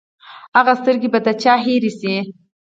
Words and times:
هغه 0.57 0.73
سترګې 0.81 1.09
به 1.13 1.19
د 1.25 1.27
چا 1.43 1.53
هېرې 1.65 1.91
شي! 1.99 2.15